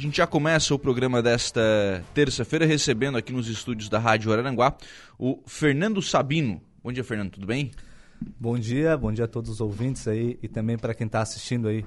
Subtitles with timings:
[0.00, 4.76] A gente já começa o programa desta terça-feira recebendo aqui nos estúdios da Rádio Araranguá
[5.18, 6.62] o Fernando Sabino.
[6.84, 7.72] Bom dia, Fernando, tudo bem?
[8.20, 11.68] Bom dia, bom dia a todos os ouvintes aí e também para quem está assistindo
[11.68, 11.84] aí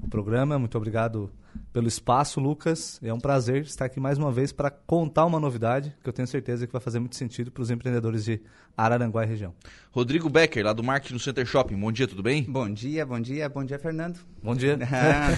[0.00, 0.58] o programa.
[0.58, 1.30] Muito obrigado
[1.72, 3.00] pelo espaço, Lucas.
[3.02, 6.28] É um prazer estar aqui mais uma vez para contar uma novidade que eu tenho
[6.28, 8.40] certeza que vai fazer muito sentido para os empreendedores de
[8.76, 9.54] Araranguá e região.
[9.90, 11.76] Rodrigo Becker, lá do Marketing no Center Shopping.
[11.76, 12.44] Bom dia, tudo bem?
[12.44, 14.18] Bom dia, bom dia, bom dia, Fernando.
[14.42, 14.78] Bom dia.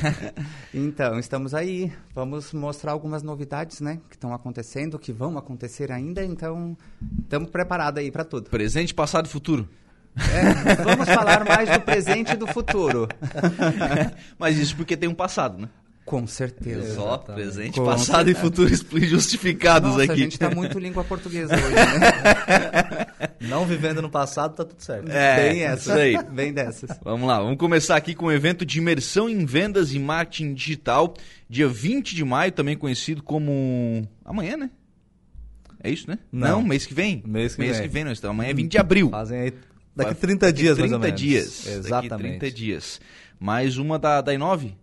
[0.72, 1.92] então, estamos aí.
[2.14, 6.24] Vamos mostrar algumas novidades, né, que estão acontecendo, que vão acontecer ainda.
[6.24, 6.76] Então,
[7.22, 8.50] estamos preparados aí para tudo.
[8.50, 9.68] Presente, passado e futuro.
[10.16, 13.08] É, vamos falar mais do presente e do futuro.
[14.38, 15.68] Mas isso porque tem um passado, né?
[16.04, 16.94] Com certeza.
[16.94, 18.38] Só presente, Com passado certeza.
[18.38, 20.12] e futuro justificados Nossa, aqui.
[20.12, 23.06] A gente está muito língua portuguesa hoje, né?
[23.48, 25.10] Não vivendo no passado, tá tudo certo.
[25.10, 25.94] É, bem essa.
[25.94, 26.22] aí.
[26.30, 26.90] Bem dessas.
[27.02, 30.52] Vamos lá, vamos começar aqui com o um evento de imersão em vendas e marketing
[30.52, 31.14] digital,
[31.48, 34.70] dia 20 de maio, também conhecido como amanhã, né?
[35.82, 36.18] É isso, né?
[36.30, 37.22] Não, Não mês que vem.
[37.26, 37.86] Mês que mês vem.
[37.86, 38.34] que vem, não estamos.
[38.34, 39.10] Amanhã é 20 de abril.
[39.10, 39.54] Fazem aí
[39.94, 41.20] daqui 30 dias, daqui 30 mais ou menos.
[41.20, 41.66] dias.
[41.66, 42.10] Exatamente.
[42.10, 43.00] Daqui 30 dias.
[43.38, 44.76] Mais uma da, da Inove?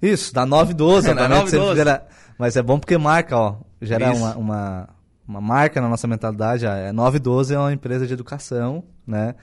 [0.00, 1.76] Isso, da 912, É, da 912.
[1.76, 2.06] Gera,
[2.38, 3.56] mas é bom porque marca, ó.
[3.80, 4.88] Gera uma, uma,
[5.26, 6.66] uma marca na nossa mentalidade.
[6.66, 9.34] É 912 é uma empresa de educação, né?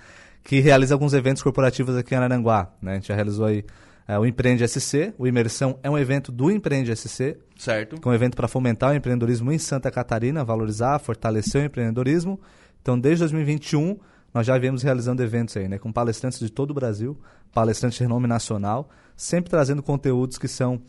[0.43, 2.71] Que realiza alguns eventos corporativos aqui em Araranguá.
[2.81, 2.93] Né?
[2.93, 3.63] A gente já realizou aí
[4.07, 5.13] é, o Empreende SC.
[5.17, 7.37] O Imersão é um evento do Empreende SC.
[7.57, 8.01] Certo.
[8.01, 12.39] Que é um evento para fomentar o empreendedorismo em Santa Catarina, valorizar, fortalecer o empreendedorismo.
[12.81, 13.99] Então, desde 2021,
[14.33, 15.77] nós já viemos realizando eventos aí, né?
[15.77, 17.17] Com palestrantes de todo o Brasil,
[17.53, 20.81] palestrantes de renome nacional, sempre trazendo conteúdos que são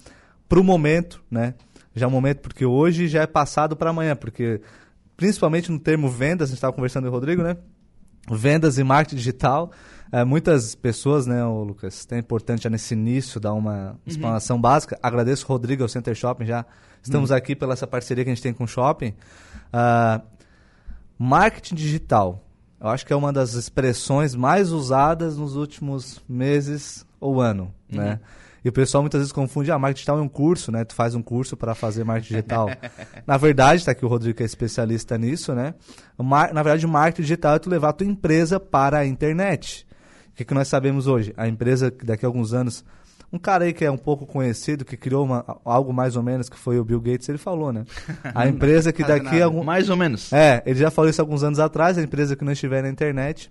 [0.48, 1.54] para o momento, né?
[1.94, 4.60] Já é um momento, porque hoje já é passado para amanhã, porque
[5.16, 7.56] principalmente no termo vendas, a gente estava conversando com o Rodrigo, né?
[8.30, 9.70] Vendas e marketing digital.
[10.12, 14.62] É, muitas pessoas, né, Lucas, é importante já nesse início dar uma explanação Uhum.
[14.62, 14.98] básica.
[15.02, 16.66] Agradeço o Rodrigo ao Center Shopping já.
[17.02, 17.36] Estamos Uhum.
[17.36, 19.14] aqui pela essa parceria que a gente tem com o shopping.
[19.72, 20.20] Ah,
[21.18, 22.44] marketing digital.
[22.80, 27.98] Eu acho que é uma das expressões mais usadas nos últimos meses ou ano, Uhum.
[27.98, 28.20] né?
[28.62, 30.84] E o pessoal muitas vezes confunde, ah, marketing digital é um curso, né?
[30.84, 32.68] Tu faz um curso para fazer marketing digital.
[33.26, 35.74] Na verdade, está aqui o Rodrigo que é especialista nisso, né?
[36.18, 39.86] Mar- Na verdade, marketing digital é tu levar a tua empresa para a internet.
[40.32, 41.32] O que, que nós sabemos hoje?
[41.38, 42.84] A empresa daqui a alguns anos
[43.32, 46.48] um cara aí que é um pouco conhecido, que criou uma- algo mais ou menos,
[46.48, 47.84] que foi o Bill Gates, ele falou, né?
[48.34, 50.32] A empresa que daqui a algum, Mais ou menos.
[50.32, 53.50] é, ele já falou isso alguns anos atrás, a empresa que não estiver na internet,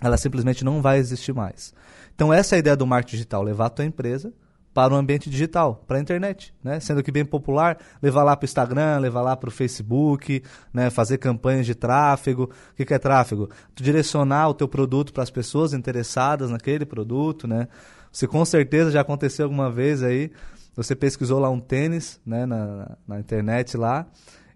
[0.00, 1.72] ela simplesmente não vai existir mais.
[2.14, 4.32] Então essa é a ideia do marketing digital, levar a tua empresa
[4.74, 6.78] para o ambiente digital, para a internet, né?
[6.78, 10.40] Sendo que bem popular, levar lá para o Instagram, levar lá para o Facebook,
[10.72, 10.88] né?
[10.90, 12.44] fazer campanhas de tráfego.
[12.44, 13.48] O que, que é tráfego?
[13.74, 17.66] Tu direcionar o teu produto para as pessoas interessadas naquele produto, né?
[18.12, 20.30] Se com certeza já aconteceu alguma vez aí,
[20.74, 24.06] você pesquisou lá um tênis, né, na, na internet lá,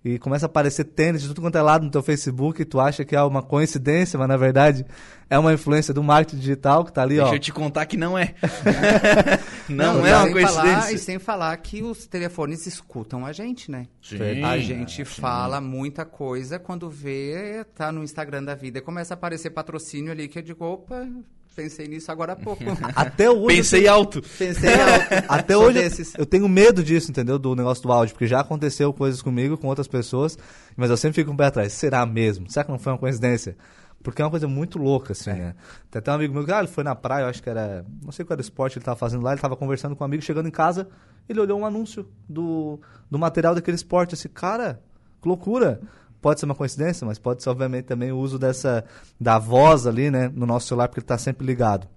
[0.04, 2.80] e começa a aparecer tênis de tudo quanto é lado no teu Facebook, e tu
[2.80, 4.84] acha que é uma coincidência, mas na verdade
[5.30, 7.34] é uma influência do marketing digital que tá ali, Deixa ó.
[7.34, 8.34] eu te contar que não é.
[9.68, 10.94] não, Não, é uma sem falar- coincidência.
[10.94, 13.86] e sem falar que os telefones escutam a gente, né?
[14.02, 14.42] Sim.
[14.44, 19.16] A gente fala muita coisa quando vê, tá no Instagram da vida e começa a
[19.16, 21.06] aparecer patrocínio ali que eu digo, opa,
[21.54, 22.62] pensei nisso agora há pouco.
[22.94, 23.56] Até hoje.
[23.56, 24.22] Pensei alto.
[24.38, 25.06] pensei alto.
[25.28, 26.14] Até Sou hoje desses.
[26.16, 27.38] eu tenho medo disso, entendeu?
[27.38, 30.38] Do negócio do áudio, porque já aconteceu coisas comigo, com outras pessoas,
[30.76, 31.72] mas eu sempre fico um pé atrás.
[31.72, 32.50] Será mesmo?
[32.50, 33.56] Será que não foi uma coincidência?
[34.02, 35.54] Porque é uma coisa muito louca, assim, né?
[35.90, 37.86] Tem até um amigo meu que, ah, ele foi na praia, eu acho que era.
[38.02, 40.02] Não sei qual era o esporte que ele tava fazendo lá, ele tava conversando com
[40.02, 40.88] um amigo, chegando em casa,
[41.28, 44.14] ele olhou um anúncio do, do material daquele esporte.
[44.14, 44.82] Assim, cara,
[45.20, 45.80] que loucura!
[46.22, 48.84] Pode ser uma coincidência, mas pode ser, obviamente, também o uso dessa.
[49.20, 51.88] da voz ali, né, no nosso celular, porque ele tá sempre ligado.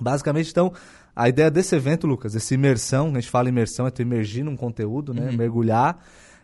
[0.00, 0.72] Basicamente, então,
[1.14, 4.56] a ideia desse evento, Lucas, esse imersão, a gente fala imersão, é tu imergir num
[4.56, 5.30] conteúdo, né?
[5.30, 5.98] Mergulhar,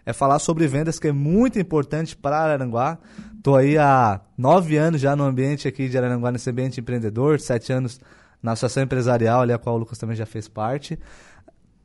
[0.06, 2.98] é falar sobre vendas, que é muito importante para Araranguá.
[3.42, 7.72] Tô aí há nove anos já no ambiente aqui de Araranguá, nesse ambiente empreendedor, sete
[7.72, 8.00] anos
[8.40, 10.98] na associação empresarial, ali a qual o Lucas também já fez parte.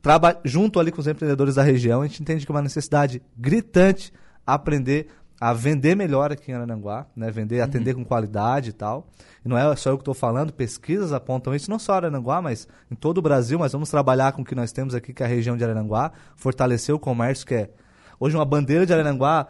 [0.00, 3.22] Traba junto ali com os empreendedores da região, a gente entende que é uma necessidade
[3.36, 4.12] gritante
[4.46, 5.08] aprender
[5.46, 7.30] a vender melhor aqui em Araranguá, né?
[7.30, 9.06] Vender, atender com qualidade e tal.
[9.44, 12.66] E não é só eu que estou falando, pesquisas apontam isso, não só Araranguá, mas
[12.90, 15.26] em todo o Brasil, mas vamos trabalhar com o que nós temos aqui, que é
[15.26, 17.70] a região de Araranguá, fortalecer o comércio, que é
[18.18, 19.46] hoje uma bandeira de Araranguá.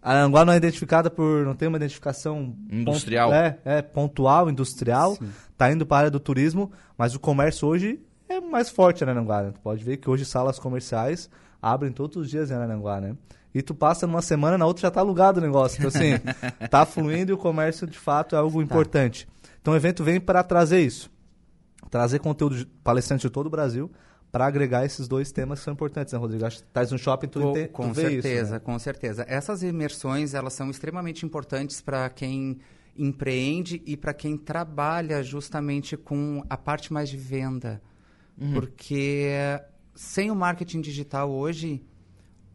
[0.00, 3.30] Araranguá não é identificada por, não tem uma identificação Industrial.
[3.30, 5.16] pon- é, é pontual, industrial,
[5.56, 9.04] tá indo para a área do turismo, mas o comércio hoje é mais forte em
[9.08, 9.50] Araranguá, né?
[9.52, 11.28] Tu pode ver que hoje salas comerciais
[11.60, 13.16] abrem todos os dias em Araranguá, né?
[13.54, 15.78] E tu passa numa semana, na outra já tá alugado o negócio.
[15.78, 16.12] Então, assim,
[16.70, 19.28] tá fluindo e o comércio, de fato, é algo importante.
[19.60, 21.10] Então, o evento vem para trazer isso.
[21.90, 23.90] Trazer conteúdo de palestrantes de todo o Brasil
[24.30, 26.46] para agregar esses dois temas que são importantes, né, Rodrigo?
[26.46, 28.58] Acho que estás no shopping, tu, com, ente- tu com certeza, isso, né?
[28.58, 29.24] com certeza.
[29.28, 32.58] Essas imersões, elas são extremamente importantes para quem
[32.96, 37.82] empreende e para quem trabalha justamente com a parte mais de venda.
[38.54, 39.30] Porque
[39.94, 41.84] sem o marketing digital hoje,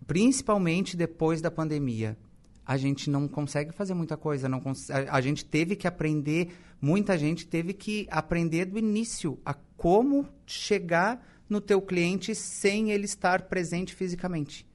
[0.07, 2.18] principalmente depois da pandemia,
[2.65, 4.50] a gente não consegue fazer muita coisa.
[4.50, 9.54] Não a, a gente teve que aprender, muita gente teve que aprender do início a
[9.54, 14.65] como chegar no teu cliente sem ele estar presente fisicamente.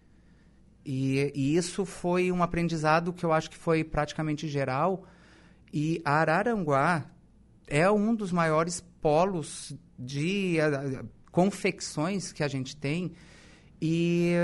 [0.85, 5.05] E, e isso foi um aprendizado que eu acho que foi praticamente geral.
[5.73, 7.11] E a Araranguá
[7.67, 13.13] é um dos maiores polos de ah, confecções que a gente tem.
[13.81, 14.35] E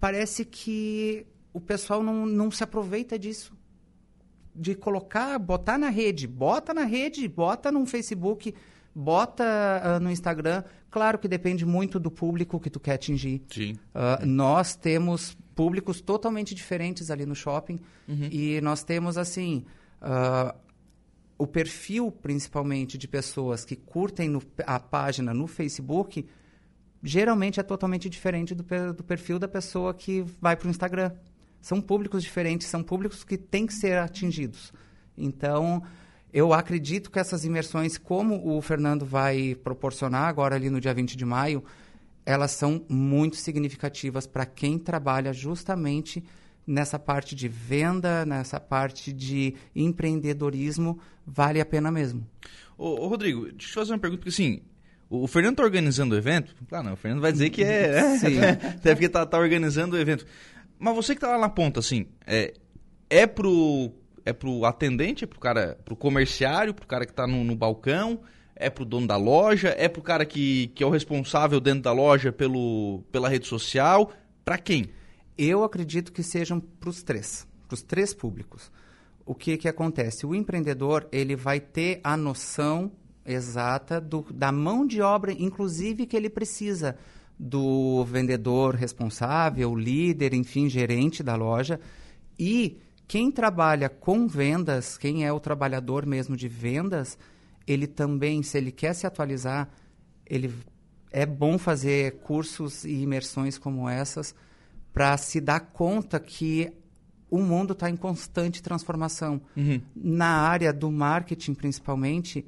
[0.00, 3.52] parece que o pessoal não, não se aproveita disso.
[4.54, 8.52] De colocar, botar na rede, bota na rede, bota no Facebook,
[8.94, 9.44] bota
[9.82, 10.64] ah, no Instagram.
[10.90, 13.42] Claro que depende muito do público que tu quer atingir.
[13.48, 13.76] Sim.
[13.94, 17.78] Ah, nós temos públicos totalmente diferentes ali no shopping
[18.32, 19.64] e nós temos assim
[20.00, 20.54] ah,
[21.38, 26.26] o perfil principalmente de pessoas que curtem no- a página no Facebook
[27.02, 31.12] geralmente é totalmente diferente do, do perfil da pessoa que vai para o Instagram.
[31.60, 34.72] São públicos diferentes, são públicos que têm que ser atingidos.
[35.16, 35.82] Então,
[36.32, 41.16] eu acredito que essas imersões, como o Fernando vai proporcionar agora ali no dia 20
[41.16, 41.62] de maio,
[42.24, 46.22] elas são muito significativas para quem trabalha justamente
[46.66, 52.24] nessa parte de venda, nessa parte de empreendedorismo, vale a pena mesmo.
[52.78, 54.62] Ô, ô, Rodrigo, deixa eu fazer uma pergunta, porque assim,
[55.10, 56.54] o, Fernando tá organizando o evento.
[56.68, 58.16] Claro, não, o Fernando vai dizer que é.
[58.18, 58.38] Sim.
[58.78, 60.24] Até porque tá, tá organizando o evento.
[60.78, 62.54] Mas você que tá lá na ponta, assim, é,
[63.10, 63.92] é pro.
[64.24, 68.20] É pro atendente, é pro cara, pro comerciário, pro cara que tá no, no balcão,
[68.54, 71.92] é pro dono da loja, é pro cara que, que é o responsável dentro da
[71.92, 74.12] loja pelo, pela rede social.
[74.44, 74.90] Pra quem?
[75.38, 78.70] Eu acredito que sejam para os três, para os três públicos.
[79.24, 80.26] O que que acontece?
[80.26, 82.92] O empreendedor ele vai ter a noção
[83.24, 86.96] exata do, da mão de obra, inclusive que ele precisa
[87.38, 91.80] do vendedor responsável, líder, enfim, gerente da loja.
[92.38, 92.78] E
[93.08, 97.18] quem trabalha com vendas, quem é o trabalhador mesmo de vendas,
[97.66, 99.68] ele também, se ele quer se atualizar,
[100.26, 100.52] ele
[101.10, 104.34] é bom fazer cursos e imersões como essas
[104.92, 106.72] para se dar conta que
[107.30, 109.40] o mundo está em constante transformação.
[109.94, 112.44] Na área do marketing, principalmente,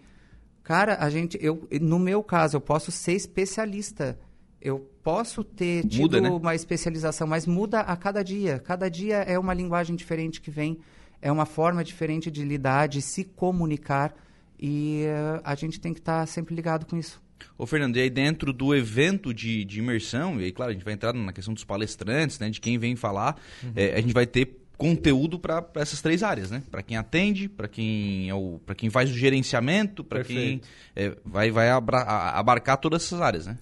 [0.72, 4.18] cara, a gente, eu, no meu caso, eu posso ser especialista.
[4.58, 6.30] Eu posso ter tido Muda, né?
[6.30, 8.58] uma especialização, mas muda a cada dia.
[8.58, 10.78] Cada dia é uma linguagem diferente que vem,
[11.20, 14.14] é uma forma diferente de lidar, de se comunicar.
[14.58, 17.20] E eh, a gente tem que estar sempre ligado com isso.
[17.58, 20.84] Ô, Fernando, e aí dentro do evento de, de imersão, e aí, claro, a gente
[20.84, 23.36] vai entrar na questão dos palestrantes, né, de quem vem falar,
[23.76, 26.62] é, a gente vai ter conteúdo para essas três áreas, né?
[26.70, 30.60] Para quem atende, para quem é o, para quem faz o gerenciamento, para quem
[30.96, 33.58] é, vai vai abra- a- abarcar todas essas áreas, né?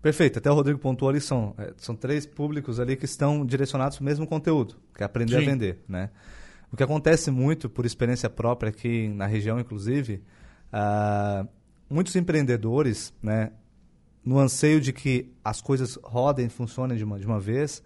[0.00, 3.96] Perfeito, até o Rodrigo pontuou ali, são, é, são três públicos ali que estão direcionados
[3.98, 5.42] para o mesmo conteúdo, que é aprender Sim.
[5.42, 6.10] a vender, né?
[6.72, 10.22] O que acontece muito, por experiência própria aqui na região, inclusive,
[10.72, 11.46] ah,
[11.88, 13.52] muitos empreendedores, né,
[14.24, 17.82] no anseio de que as coisas rodem, funcionem de uma, de uma vez,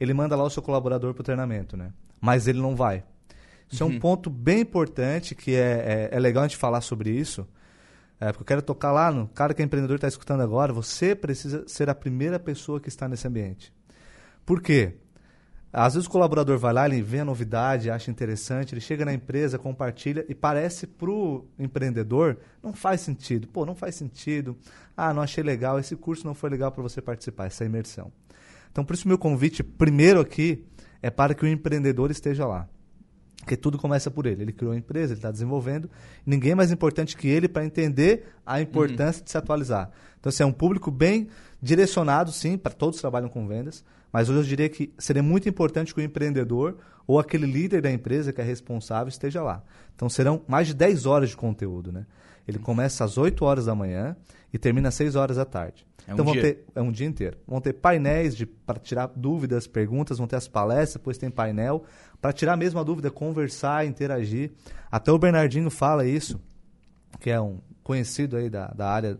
[0.00, 1.92] ele manda lá o seu colaborador para o treinamento, né?
[2.24, 3.04] Mas ele não vai.
[3.70, 7.10] Isso é um ponto bem importante, que é, é, é legal a gente falar sobre
[7.10, 7.46] isso,
[8.18, 11.14] é, porque eu quero tocar lá no cara que é empreendedor está escutando agora, você
[11.14, 13.70] precisa ser a primeira pessoa que está nesse ambiente.
[14.46, 14.94] Por quê?
[15.70, 19.12] Às vezes o colaborador vai lá, ele vê a novidade, acha interessante, ele chega na
[19.12, 23.48] empresa, compartilha e parece pro empreendedor não faz sentido.
[23.48, 24.56] Pô, não faz sentido.
[24.96, 28.10] Ah, não achei legal, esse curso não foi legal para você participar, essa imersão.
[28.70, 30.64] Então, por isso meu convite primeiro aqui
[31.04, 32.66] é para que o empreendedor esteja lá.
[33.36, 34.40] Porque tudo começa por ele.
[34.40, 35.90] Ele criou a empresa, ele está desenvolvendo.
[36.24, 39.90] Ninguém é mais importante que ele para entender a importância de se atualizar.
[40.18, 41.28] Então, assim, é um público bem
[41.60, 43.84] direcionado, sim, para todos que trabalham com vendas.
[44.10, 47.92] Mas hoje eu diria que seria muito importante que o empreendedor ou aquele líder da
[47.92, 49.62] empresa que é responsável esteja lá.
[49.94, 52.06] Então, serão mais de 10 horas de conteúdo, né?
[52.46, 54.16] Ele começa às 8 horas da manhã
[54.52, 55.86] e termina às 6 horas da tarde.
[56.06, 56.42] É um então, vão dia.
[56.42, 57.38] ter é um dia inteiro.
[57.46, 58.36] Vão ter painéis
[58.66, 61.84] para tirar dúvidas, perguntas, vão ter as palestras, depois tem painel
[62.20, 64.52] para tirar mesmo a dúvida, conversar, interagir.
[64.90, 66.40] Até o Bernardinho fala isso,
[67.20, 69.18] que é um conhecido aí da, da área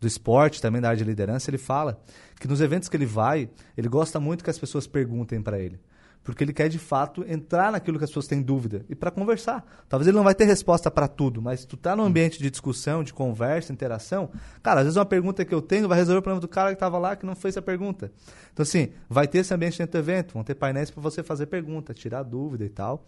[0.00, 2.00] do esporte, também da área de liderança, ele fala
[2.38, 5.80] que nos eventos que ele vai, ele gosta muito que as pessoas perguntem para ele
[6.24, 9.64] porque ele quer de fato entrar naquilo que as pessoas têm dúvida e para conversar.
[9.88, 13.04] Talvez ele não vai ter resposta para tudo, mas tu tá num ambiente de discussão,
[13.04, 14.30] de conversa, interação,
[14.62, 16.76] cara, às vezes uma pergunta que eu tenho vai resolver o problema do cara que
[16.76, 18.10] estava lá que não fez a pergunta.
[18.52, 21.46] Então assim, vai ter esse ambiente dentro do evento, vão ter painéis para você fazer
[21.46, 23.04] pergunta, tirar dúvida e tal.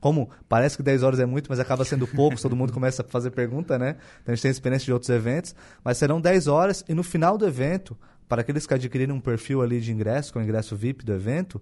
[0.00, 3.04] Como parece que 10 horas é muito, mas acaba sendo pouco, todo mundo começa a
[3.04, 3.96] fazer pergunta, né?
[4.22, 7.36] Então a gente tem experiência de outros eventos, mas serão 10 horas e no final
[7.36, 7.98] do evento,
[8.28, 11.60] para aqueles que adquirirem um perfil ali de ingresso, com o ingresso VIP do evento,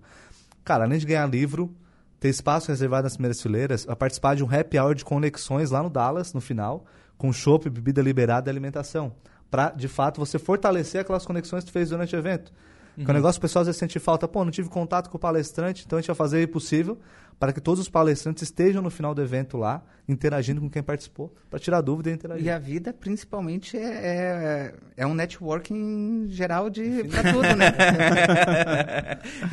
[0.66, 1.72] Cara, além de ganhar livro,
[2.18, 5.80] ter espaço reservado nas primeiras fileiras, vai participar de um happy hour de conexões lá
[5.80, 6.84] no Dallas, no final,
[7.16, 9.12] com chopp, bebida liberada e alimentação.
[9.48, 12.52] Para, de fato, você fortalecer aquelas conexões que tu fez durante o evento.
[12.96, 13.04] Uhum.
[13.04, 14.26] Que é um negócio que o pessoal às vezes sente falta.
[14.26, 16.98] Pô, não tive contato com o palestrante, então a gente vai fazer o possível
[17.38, 21.34] para que todos os palestrantes estejam no final do evento lá, interagindo com quem participou,
[21.50, 22.46] para tirar dúvida e interagir.
[22.46, 27.72] E a vida, principalmente, é, é, é um networking geral de para tudo, né?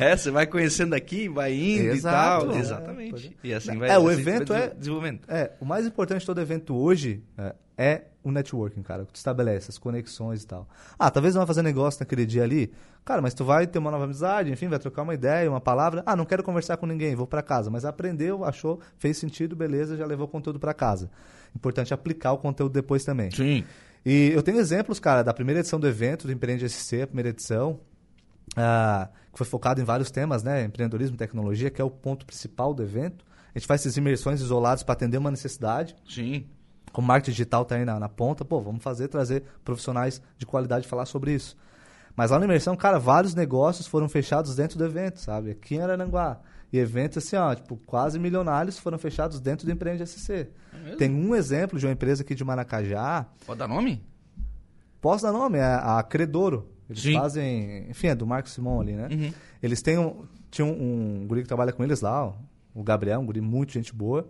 [0.00, 2.46] é, você vai conhecendo aqui, vai indo Exato.
[2.46, 2.56] e tal.
[2.56, 3.36] É, Exatamente.
[3.42, 3.48] É.
[3.48, 3.90] E assim vai.
[3.90, 5.30] É, o evento é desenvolvimento.
[5.30, 9.16] É, o mais importante de todo evento hoje é, é o networking, cara, que tu
[9.16, 10.68] estabelece, as conexões e tal.
[10.98, 12.72] Ah, talvez não vai fazer negócio naquele dia ali.
[13.04, 16.02] Cara, mas tu vai ter uma nova amizade, enfim, vai trocar uma ideia, uma palavra.
[16.06, 17.70] Ah, não quero conversar com ninguém, vou para casa.
[17.70, 21.10] Mas aprendeu, achou, fez sentido, beleza, já levou o conteúdo para casa.
[21.54, 23.30] Importante aplicar o conteúdo depois também.
[23.30, 23.64] Sim.
[24.06, 27.28] E eu tenho exemplos, cara, da primeira edição do evento, do Empreende SC, a primeira
[27.28, 27.80] edição,
[28.56, 30.64] ah, que foi focado em vários temas, né?
[30.64, 33.24] Empreendedorismo e tecnologia, que é o ponto principal do evento.
[33.54, 35.94] A gente faz essas imersões isoladas para atender uma necessidade.
[36.08, 36.46] Sim
[36.94, 40.86] como marketing digital está aí na, na, ponta, pô, vamos fazer, trazer profissionais de qualidade
[40.86, 41.56] falar sobre isso.
[42.14, 45.50] Mas lá na imersão, cara, vários negócios foram fechados dentro do evento, sabe?
[45.50, 46.40] Aqui em Arananguá.
[46.72, 50.46] E eventos assim, ó, tipo, quase milionários foram fechados dentro do Empreende SC.
[50.86, 53.26] É Tem um exemplo de uma empresa aqui de Maracajá.
[53.44, 54.00] Pode dar nome?
[55.00, 56.70] Posso dar nome, é a Credoro.
[56.88, 57.14] Eles Sim.
[57.14, 59.08] fazem, enfim, é do Marcos Simon ali, né?
[59.10, 59.32] Uhum.
[59.60, 62.34] Eles têm um, tinham um, um guri que trabalha com eles lá, ó,
[62.72, 64.28] o Gabriel, um guri muito gente boa.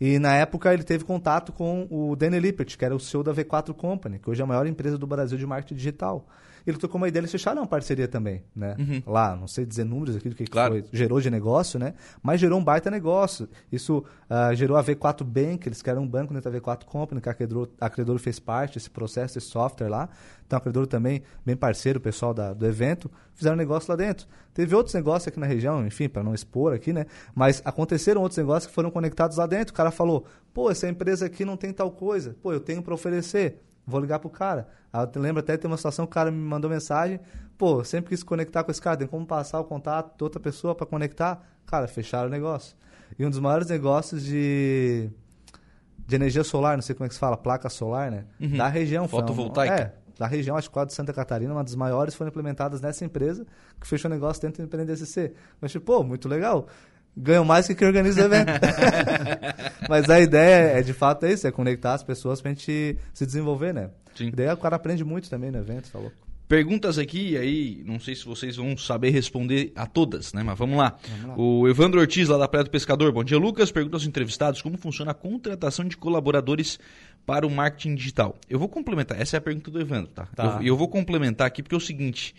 [0.00, 3.32] E na época ele teve contato com o Danny Lippert, que era o CEO da
[3.32, 6.26] V4 Company, que hoje é a maior empresa do Brasil de marketing digital
[6.66, 8.74] ele tocou uma ideia, eles fecharam uma parceria também, né?
[8.78, 9.02] Uhum.
[9.06, 10.72] Lá, não sei dizer números aqui do que, claro.
[10.72, 11.94] foi, gerou de negócio, né?
[12.22, 13.48] Mas gerou um baita negócio.
[13.70, 13.98] Isso
[14.30, 17.34] uh, gerou a V4 Bank, eles querem um banco dentro da V4 Company, que a
[17.34, 20.08] Credor, a fez parte desse processo, esse software lá.
[20.46, 24.26] Então a Credor também, bem parceiro, o pessoal da, do evento, fizeram negócio lá dentro.
[24.54, 27.06] Teve outros negócios aqui na região, enfim, para não expor aqui, né?
[27.34, 29.72] Mas aconteceram outros negócios que foram conectados lá dentro.
[29.72, 32.94] O cara falou, pô, essa empresa aqui não tem tal coisa, pô, eu tenho para
[32.94, 33.60] oferecer.
[33.86, 34.68] Vou ligar pro cara.
[34.92, 37.20] Aí eu lembro até de ter uma situação, o cara me mandou mensagem,
[37.58, 40.74] pô, sempre quis conectar com esse cara, tem como passar o contato de outra pessoa
[40.74, 41.42] para conectar?
[41.66, 42.76] Cara, fecharam o negócio.
[43.18, 45.10] E um dos maiores negócios de,
[46.06, 48.24] de energia solar, não sei como é que se fala, placa solar, né?
[48.40, 48.56] Uhum.
[48.56, 49.06] Da região.
[49.06, 49.74] Fotovoltaica.
[49.74, 53.04] É, da região, acho que quase de Santa Catarina, uma das maiores foram implementadas nessa
[53.04, 53.44] empresa,
[53.80, 55.18] que fechou o negócio dentro do Empreender SC.
[55.60, 56.68] Eu achei, pô, muito legal
[57.16, 58.50] ganham mais que quem organiza o evento.
[59.88, 63.26] Mas a ideia é, de fato, é isso, é conectar as pessoas pra gente se
[63.26, 63.90] desenvolver, né?
[64.14, 64.28] Sim.
[64.28, 66.24] E daí o cara aprende muito também no evento, tá louco.
[66.46, 70.42] Perguntas aqui, aí não sei se vocês vão saber responder a todas, né?
[70.42, 70.94] Mas vamos lá.
[71.08, 71.34] Vamos lá.
[71.42, 73.10] O Evandro Ortiz, lá da Praia do Pescador.
[73.12, 73.72] Bom dia, Lucas.
[73.72, 76.78] Pergunta aos entrevistados como funciona a contratação de colaboradores
[77.24, 78.36] para o marketing digital.
[78.48, 80.28] Eu vou complementar, essa é a pergunta do Evandro, tá?
[80.36, 80.58] tá.
[80.60, 82.34] Eu, eu vou complementar aqui porque é o seguinte,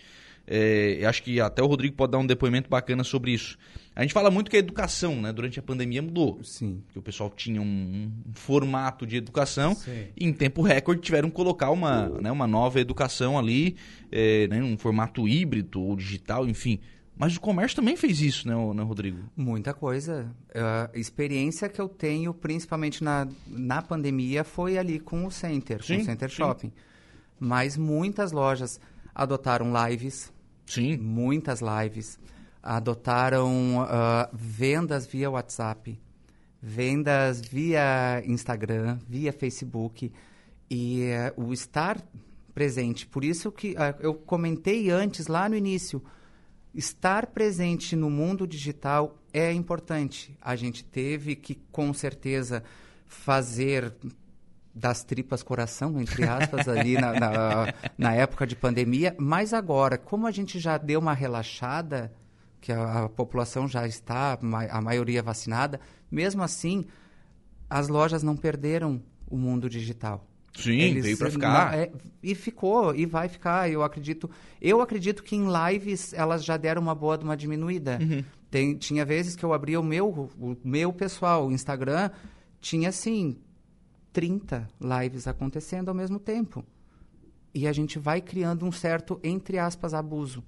[0.46, 3.58] é, acho que até o Rodrigo pode dar um depoimento bacana sobre isso.
[3.94, 6.38] A gente fala muito que a educação, né, durante a pandemia mudou.
[6.42, 6.82] Sim.
[6.90, 7.64] Que o pessoal tinha um,
[8.26, 10.06] um formato de educação Sim.
[10.16, 13.76] e em tempo recorde tiveram que colocar uma, né, uma nova educação ali,
[14.12, 16.78] é, né, um formato híbrido ou digital, enfim.
[17.18, 19.18] Mas o comércio também fez isso, né, né Rodrigo?
[19.34, 20.30] Muita coisa.
[20.54, 25.82] A uh, experiência que eu tenho, principalmente na, na pandemia, foi ali com o Center,
[25.82, 26.36] sim, com o Center sim.
[26.36, 26.72] Shopping.
[27.40, 28.78] Mas muitas lojas
[29.14, 30.30] adotaram lives,
[30.66, 30.96] Sim.
[30.96, 32.18] Muitas lives.
[32.62, 35.98] Adotaram uh, vendas via WhatsApp,
[36.60, 40.12] vendas via Instagram, via Facebook.
[40.68, 42.04] E uh, o estar
[42.52, 43.06] presente.
[43.06, 46.02] Por isso que uh, eu comentei antes, lá no início,
[46.74, 50.36] estar presente no mundo digital é importante.
[50.40, 52.64] A gente teve que, com certeza,
[53.06, 53.94] fazer
[54.76, 59.16] das tripas coração, entre aspas, ali na, na, na, época de pandemia.
[59.18, 62.12] Mas agora, como a gente já deu uma relaxada,
[62.60, 64.38] que a, a, população já está,
[64.70, 65.80] a maioria vacinada,
[66.10, 66.84] mesmo assim,
[67.70, 70.28] as lojas não perderam o mundo digital.
[70.54, 71.78] Sim, Eles, veio para ficar.
[71.78, 71.90] É,
[72.22, 74.30] e ficou, e vai ficar, eu acredito.
[74.60, 77.98] Eu acredito que em lives elas já deram uma boa uma diminuída.
[78.00, 78.22] Uhum.
[78.50, 82.10] Tem, tinha vezes que eu abria o meu, o meu pessoal, o Instagram,
[82.60, 83.38] tinha assim,
[84.16, 86.64] 30 lives acontecendo ao mesmo tempo.
[87.54, 90.42] e a gente vai criando um certo, entre aspas, abuso.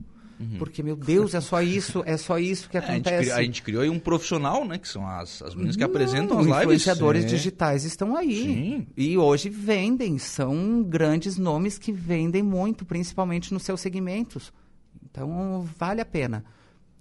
[0.58, 3.22] Porque, meu Deus, é só isso, é só isso que É, a, gente acontece.
[3.25, 4.78] criou, a gente criou aí um profissional, né?
[4.78, 6.62] Que são as, as meninas que Não, apresentam as os lives.
[6.62, 7.26] influenciadores É.
[7.28, 8.42] digitais estão aí.
[8.44, 8.87] Sim.
[8.96, 14.52] E hoje vendem, são grandes nomes que vendem muito, principalmente nos seus segmentos.
[15.10, 16.44] Então, vale a pena.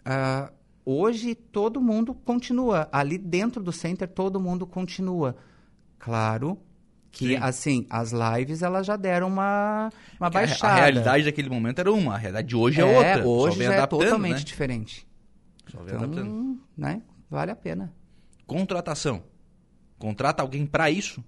[0.03, 0.51] Ah,
[0.85, 2.89] hoje, todo mundo continua.
[2.91, 5.35] Ali dentro do center, todo mundo continua.
[5.99, 6.59] Claro
[7.11, 7.37] que, Sim.
[7.37, 9.89] assim, as lives, elas já deram uma,
[10.19, 10.73] uma Que a- baixada.
[10.73, 13.23] A, realidade daquele momento era uma, a realidade de hoje é, outra.
[13.23, 14.43] Só Hoje vem já é adaptando, totalmente né?
[14.43, 15.07] diferente.
[15.71, 16.19] Só vem adaptando.
[16.27, 17.91] Então, né, vale a pena.
[18.45, 19.23] Contratação.
[19.97, 21.23] Contrata alguém pra isso?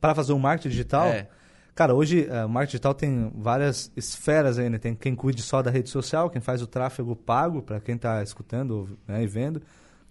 [0.00, 1.28] Para fazer um marketing digital, É.
[1.74, 4.76] cara, hoje eh, o marketing digital tem várias esferas aí, né?
[4.78, 8.22] Tem quem cuide só da rede social, quem faz o tráfego pago, para quem está
[8.22, 9.62] escutando né, e vendo.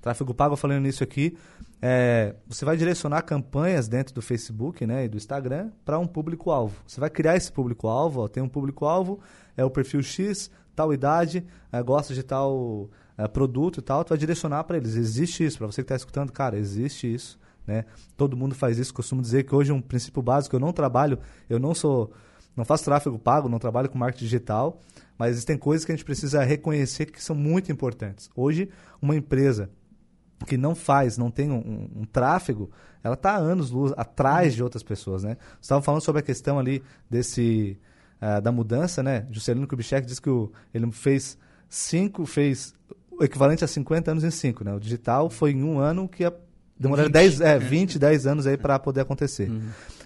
[0.03, 1.37] Tráfego pago, falando nisso aqui,
[1.81, 6.75] é, você vai direcionar campanhas dentro do Facebook né, e do Instagram para um público-alvo.
[6.85, 9.21] Você vai criar esse público-alvo, tem um público-alvo,
[9.55, 14.09] é o perfil X, tal idade, eh, gosta de tal eh, produto e tal, tu
[14.09, 14.97] vai direcionar para eles.
[14.97, 17.39] Existe isso, para você que está escutando, cara, existe isso.
[17.65, 17.85] Né?
[18.17, 18.93] Todo mundo faz isso.
[18.93, 21.17] Costumo dizer que hoje um princípio básico, eu não trabalho,
[21.49, 22.11] eu não sou,
[22.57, 24.81] não faço tráfego pago, não trabalho com marketing digital,
[25.17, 28.29] mas existem coisas que a gente precisa reconhecer que são muito importantes.
[28.35, 28.67] Hoje,
[29.01, 29.69] uma empresa
[30.45, 32.69] que não faz, não tem um, um- um tráfego,
[33.03, 35.37] ela está há anos luz atrás de outras pessoas, né?
[35.53, 37.77] Você estava falando sobre a questão ali desse
[38.21, 39.27] ah, da mudança, né?
[39.31, 42.73] Juscelino Kubitschek disse que o- ele fez cinco, fez
[43.11, 44.73] o equivalente a 50 anos em cinco, né?
[44.73, 46.33] O digital foi em um ano que ia
[46.79, 49.51] demorar 10, é, 20, 10 anos aí para poder acontecer.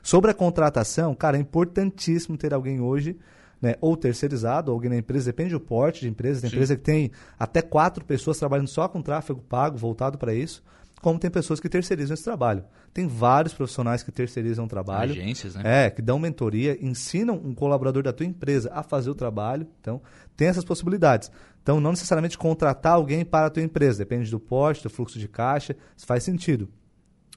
[0.01, 3.15] Sobre a contratação, cara, é importantíssimo ter alguém hoje,
[3.61, 6.55] né, ou terceirizado, ou alguém na empresa, depende do porte de empresa, tem Sim.
[6.55, 10.63] empresa que tem até quatro pessoas trabalhando só com tráfego pago, voltado para isso,
[11.01, 12.63] como tem pessoas que terceirizam esse trabalho.
[12.93, 15.11] Tem vários profissionais que terceirizam o trabalho.
[15.11, 15.85] Agências, né?
[15.85, 19.67] É, que dão mentoria, ensinam um colaborador da tua empresa a fazer o trabalho.
[19.79, 20.01] Então,
[20.35, 21.31] tem essas possibilidades.
[21.61, 23.99] Então, não necessariamente contratar alguém para a tua empresa.
[23.99, 25.75] Depende do porte, do fluxo de caixa.
[25.95, 26.67] Isso faz sentido.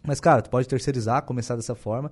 [0.02, 2.10] Mas, cara, tu pode terceirizar, começar dessa forma.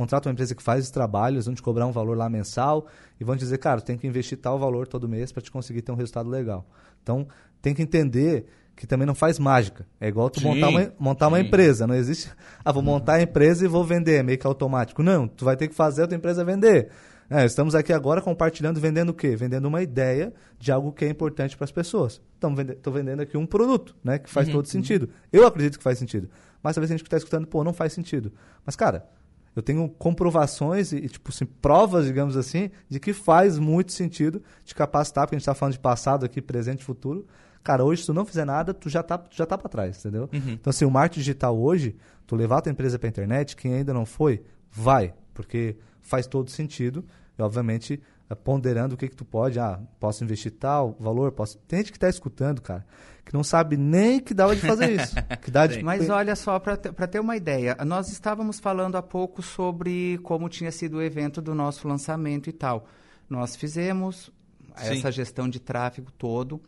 [0.00, 2.86] Contrata uma empresa que faz esse trabalho, eles vão te cobrar um valor lá mensal
[3.20, 5.82] e vão te dizer, cara, tem que investir tal valor todo mês para te conseguir
[5.82, 6.66] ter um resultado legal.
[7.02, 7.28] Então,
[7.60, 9.86] tem que entender que também não faz mágica.
[10.00, 11.86] É igual tu Sim, montar, uma, montar uma empresa.
[11.86, 12.32] Não existe,
[12.64, 15.02] ah, vou montar a empresa e vou vender, é meio que automático.
[15.02, 16.88] Não, tu vai ter que fazer a tua empresa vender.
[17.28, 19.36] É, estamos aqui agora compartilhando, vendendo o quê?
[19.36, 22.22] Vendendo uma ideia de algo que é importante para as pessoas.
[22.70, 24.18] Estou vendendo aqui um produto, né?
[24.18, 25.10] Que faz todo sentido.
[25.30, 26.30] Eu acredito que faz sentido.
[26.62, 28.32] Mas talvez a gente que está escutando, pô, não faz sentido.
[28.64, 29.06] Mas, cara,
[29.54, 34.74] eu tenho comprovações e, tipo assim, provas, digamos assim, de que faz muito sentido te
[34.74, 37.26] capacitar, porque a gente está falando de passado aqui, presente e futuro.
[37.62, 39.98] Cara, hoje, se tu não fizer nada, tu já tá, tu já tá para trás,
[39.98, 40.28] entendeu?
[40.52, 43.92] Então, assim, o marketing digital hoje, tu levar a tua empresa para internet, quem ainda
[43.92, 47.04] não foi, vai, porque faz todo sentido.
[47.38, 48.00] E, obviamente,
[48.34, 51.58] ponderando o que que tu pode, ah, posso investir tal valor, posso...
[51.58, 52.86] Tem gente que está escutando, cara,
[53.24, 55.14] que não sabe nem que dá de fazer isso.
[55.42, 55.82] Que dá de...
[55.82, 60.70] Mas olha só, para ter uma ideia, nós estávamos falando há pouco sobre como tinha
[60.70, 62.86] sido o evento do nosso lançamento e tal.
[63.28, 64.32] Nós fizemos
[64.76, 64.98] Sim.
[64.98, 66.60] essa gestão de tráfego todo.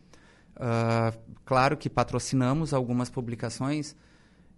[0.55, 1.13] Ah,
[1.45, 3.95] claro que patrocinamos algumas publicações.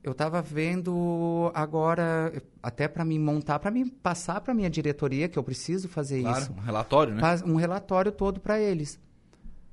[0.05, 5.39] Eu estava vendo agora, até para me montar, para me passar para minha diretoria, que
[5.39, 7.21] eu preciso fazer Claro, isso um relatório, né?
[7.43, 8.99] um relatório todo para eles.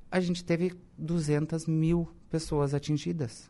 [0.09, 3.47] A gente teve 200 mil pessoas atingidas.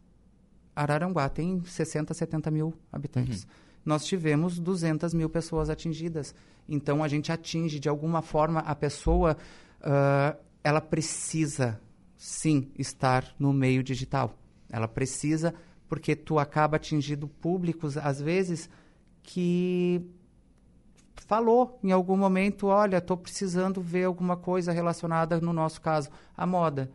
[0.75, 3.47] Araranguá tem 60, 70 mil habitantes.
[3.85, 6.35] Nós tivemos 200 mil pessoas atingidas.
[6.67, 9.37] Então, a gente atinge, de alguma forma, a pessoa,
[9.81, 11.79] ah, ela precisa,
[12.17, 14.37] sim, estar no meio digital.
[14.69, 15.53] Ela precisa,
[15.87, 18.69] porque tu acaba atingindo públicos, às vezes,
[19.21, 20.01] que
[21.27, 26.45] falou em algum momento, olha, estou precisando ver alguma coisa relacionada, no nosso caso, à
[26.45, 26.91] moda.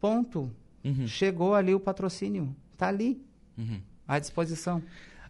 [0.00, 0.50] Ponto.
[0.82, 1.06] Uhum.
[1.06, 2.54] Chegou ali o patrocínio.
[2.72, 3.22] Está ali,
[4.08, 4.82] à disposição.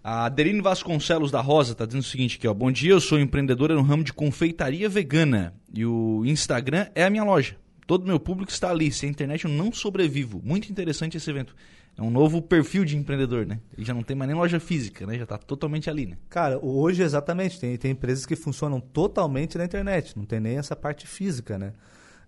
[0.03, 2.55] A Adeline Vasconcelos da Rosa tá dizendo o seguinte aqui, ó.
[2.55, 7.11] Bom dia, eu sou empreendedora no ramo de confeitaria vegana e o Instagram é a
[7.11, 7.57] minha loja.
[7.91, 8.93] Todo meu público está ali.
[8.93, 10.41] Sem a internet eu não sobrevivo.
[10.45, 11.57] Muito interessante esse evento.
[11.99, 13.59] É um novo perfil de empreendedor, né?
[13.77, 15.19] E já não tem mais nem loja física, né?
[15.19, 16.17] Já tá totalmente ali, né?
[16.29, 20.77] Cara, hoje exatamente, tem, tem empresas que funcionam totalmente na internet, não tem nem essa
[20.77, 21.73] parte física, né?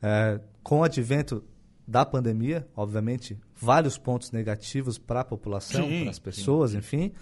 [0.03, 1.44] É, com o advento
[1.87, 7.12] da pandemia, obviamente, vários pontos negativos para a população, Sim, para as pessoas, enfim.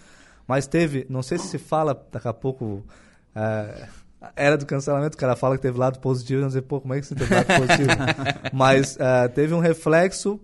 [0.48, 2.86] Mas teve, não sei se se fala daqui a pouco,
[3.34, 3.86] é,
[4.36, 7.00] era do cancelamento, o cara fala que teve lado positivo, não sei, pô, como é
[7.00, 7.90] que você teve lado positivo?
[8.52, 10.38] Mas é, teve um reflexo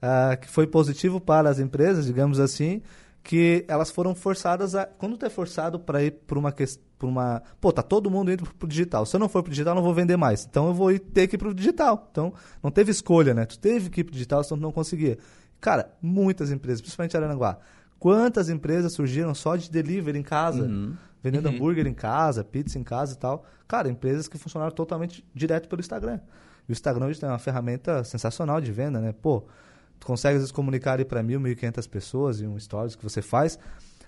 [0.00, 2.82] ah, que foi positivo para as empresas, digamos assim,
[3.22, 4.86] que elas foram forçadas a.
[4.86, 6.86] Quando tu é forçado para ir para uma questão.
[7.00, 7.42] Uma...
[7.60, 9.06] Pô, tá todo mundo indo pro digital.
[9.06, 10.44] Se eu não for pro digital, eu não vou vender mais.
[10.44, 12.08] Então eu vou ter que ir pro digital.
[12.10, 13.44] Então, não teve escolha, né?
[13.46, 15.16] Tu teve que ir pro digital, senão tu não conseguia.
[15.60, 17.58] Cara, muitas empresas, principalmente Aranguá.
[17.98, 20.64] Quantas empresas surgiram só de delivery em casa?
[20.64, 20.94] Uhum.
[21.22, 21.54] Vendendo Uhum.
[21.56, 23.44] hambúrguer em casa, pizza em casa e tal.
[23.66, 26.20] Cara, empresas que funcionaram totalmente direto pelo Instagram.
[26.68, 29.12] E o Instagram hoje tem uma ferramenta sensacional de venda, né?
[29.12, 29.44] Pô,
[29.98, 32.94] tu consegue às vezes comunicar ali para mil, mil e quinhentas pessoas em um stories
[32.94, 33.58] que você faz.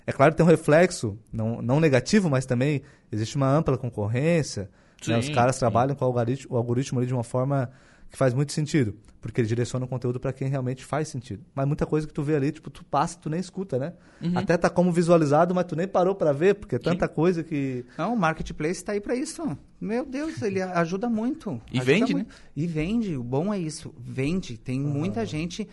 [0.07, 4.69] É claro que tem um reflexo, não, não negativo, mas também existe uma ampla concorrência.
[5.07, 5.17] né?
[5.17, 5.59] Os Sim, caras sim.
[5.59, 7.69] trabalham com o algoritmo, o algoritmo ali de uma forma
[8.11, 8.93] que faz muito sentido.
[9.21, 11.43] Porque ele direciona o conteúdo para quem realmente faz sentido.
[11.53, 13.93] Mas muita coisa que tu vê ali, tipo, tu passa e tu nem escuta, né?
[14.19, 14.35] Uhum.
[14.35, 17.85] Até tá como visualizado, mas tu nem parou para ver, porque é tanta coisa que...
[17.97, 19.55] Não, o marketplace está aí para isso.
[19.79, 21.61] Meu Deus, ele ajuda muito.
[21.71, 22.35] E Ajuda vende, muito.
[22.55, 23.15] E vende.
[23.15, 23.93] O bom é isso.
[23.99, 24.57] Vende.
[24.57, 25.67] Tem muita gente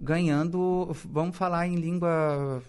[0.00, 0.90] ganhando.
[1.10, 2.62] Vamos falar em língua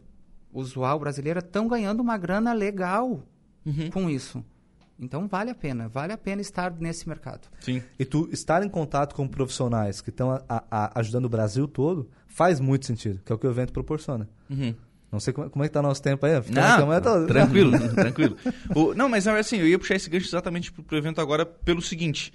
[0.53, 3.23] usual brasileira, estão ganhando uma grana legal
[3.65, 3.89] Uhum.
[3.91, 4.43] com isso.
[4.99, 5.87] Então vale a pena.
[5.87, 7.47] Vale a pena estar nesse mercado.
[7.61, 7.81] Sim.
[7.97, 10.43] E tu estar em contato com profissionais que estão
[10.93, 14.29] ajudando o Brasil todo faz muito sentido, que é o que o evento proporciona.
[14.49, 14.75] Uhum.
[15.11, 16.33] Não sei como, como é que tá o nosso tempo aí.
[16.51, 17.25] Não, toda.
[17.27, 18.37] tranquilo, tranquilo.
[18.75, 21.81] O- não, mas assim, eu ia puxar esse gancho exatamente pro, pro evento agora pelo
[21.81, 22.31] seguinte.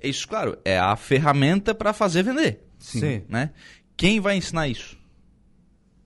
[0.00, 3.22] É isso, claro, é a ferramenta para fazer vender, Sim.
[3.28, 3.50] né?
[3.96, 4.96] Quem vai ensinar isso?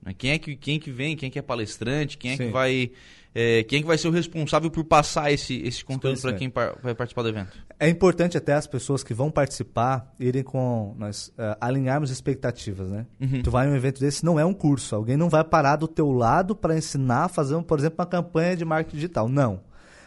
[0.03, 0.14] Né?
[0.16, 2.50] Quem é que, quem que vem, quem é que é palestrante, quem é que Sim.
[2.50, 2.92] vai...
[3.34, 6.50] é, quem é que vai ser o responsável por passar esse, esse conteúdo para quem
[6.50, 7.56] par- vai participar do evento?
[7.78, 13.06] É importante até as pessoas que vão participar irem com nós eh, alinharmos expectativas, né?
[13.20, 13.42] Uhum.
[13.42, 14.94] Tu vai em um evento desse, não é um curso.
[14.96, 18.56] Alguém não vai parar do teu lado para ensinar a fazer, por exemplo, uma campanha
[18.56, 19.28] de marketing digital.
[19.28, 19.60] Não.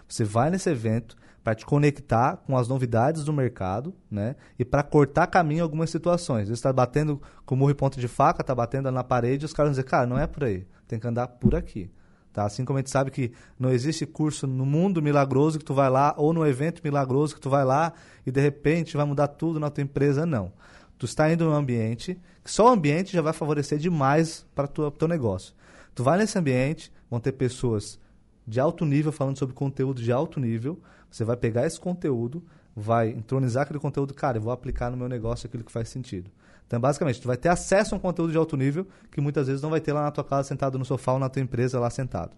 [0.07, 4.35] Você vai nesse evento para te conectar com as novidades do mercado, né?
[4.57, 6.47] E para cortar caminho em algumas situações.
[6.47, 9.53] Você está batendo com murro e ponta de faca, está batendo na parede, e os
[9.53, 10.65] caras vão dizer, cara, não é por aí.
[10.87, 11.89] Tem que andar por aqui.
[12.33, 12.45] Tá?
[12.45, 15.89] Assim como a gente sabe que não existe curso no mundo milagroso que tu vai
[15.89, 17.93] lá, ou no evento milagroso que tu vai lá
[18.25, 20.51] e de repente vai mudar tudo na tua empresa, não.
[20.97, 24.91] Tu está indo num ambiente que só o ambiente já vai favorecer demais para o
[24.91, 25.53] teu negócio.
[25.93, 27.99] Tu vai nesse ambiente, vão ter pessoas
[28.47, 30.81] de alto nível falando sobre conteúdo de alto nível.
[31.11, 32.43] Você vai pegar esse conteúdo,
[32.75, 36.29] vai entronizar aquele conteúdo, cara, eu vou aplicar no meu negócio aquilo que faz sentido.
[36.65, 39.61] Então, basicamente, tu vai ter acesso a um conteúdo de alto nível que muitas vezes
[39.61, 41.89] não vai ter lá na tua casa sentado no sofá ou na tua empresa lá
[41.89, 42.31] sentado.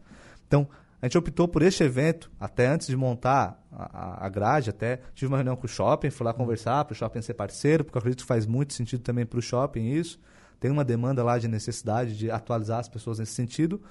[0.47, 0.67] Então,
[1.01, 5.27] a gente optou por este evento, até antes de montar a, a- grade, até tive
[5.27, 7.99] uma reunião com o shopping, fui lá conversar para o shopping ser parceiro, porque eu
[7.99, 10.19] acredito que faz muito sentido também para o shopping isso.
[10.59, 13.81] Tem uma demanda lá de necessidade de atualizar as pessoas nesse sentido.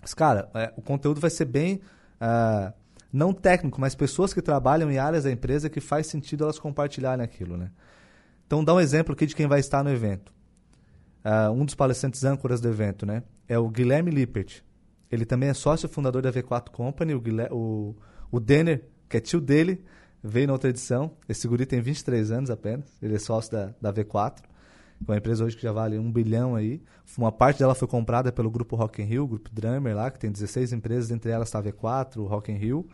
[0.00, 1.80] Mas, cara, é, o conteúdo vai ser bem.
[2.20, 2.72] ah,
[3.16, 7.24] não técnico, mas pessoas que trabalham em áreas da empresa que faz sentido elas compartilharem
[7.24, 7.70] aquilo, né?
[8.46, 10.32] Então, dá um exemplo aqui de quem vai estar no evento.
[11.24, 13.22] Ah, um dos palestrantes âncoras do evento, né?
[13.48, 14.62] É o Guilherme Lippert.
[15.10, 17.14] Ele também é sócio fundador da V4 Company.
[17.14, 17.96] O, o,
[18.30, 19.82] o Denner, que é tio dele,
[20.22, 21.10] veio na outra edição.
[21.26, 22.86] Esse guri tem 23 anos apenas.
[23.02, 24.42] Ele é sócio da, da V4.
[25.00, 26.82] É uma empresa hoje que já vale um bilhão aí.
[27.16, 30.30] Uma parte dela foi comprada pelo grupo Rock in Rio, grupo Drummer lá, que tem
[30.30, 32.88] 16 empresas, entre elas está a V4, o Rock in Rio.